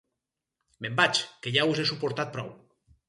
[0.85, 2.51] Me'n vaig, que ja us he suportat prou!